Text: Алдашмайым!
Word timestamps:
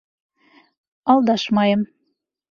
Алдашмайым! 1.13 1.81